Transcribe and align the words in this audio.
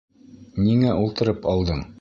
Ниңә 0.69 0.97
ултырып 1.03 1.49
алдың? 1.57 1.89